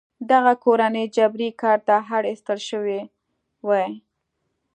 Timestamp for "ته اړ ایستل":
1.87-2.59